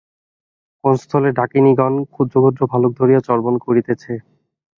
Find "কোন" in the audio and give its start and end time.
0.83-0.93